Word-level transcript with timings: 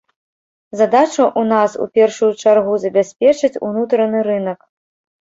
Задача 0.79 1.17
ў 1.23 1.41
нас 1.53 1.71
у 1.83 1.85
першую 1.97 2.29
чаргу 2.43 2.73
забяспечыць 2.85 3.59
унутраны 3.69 4.23
рынак. 4.29 4.59